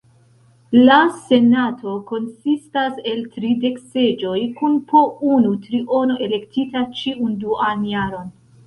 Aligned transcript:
La 0.85 0.95
Senato 1.25 1.93
konsistas 2.11 2.97
el 3.11 3.21
tridek 3.37 3.79
seĝoj, 3.93 4.35
kun 4.63 4.83
po 4.95 5.07
unu 5.37 5.57
triono 5.69 6.21
elektita 6.31 6.87
ĉiun 7.03 7.43
duan 7.47 7.91
jaron. 7.97 8.39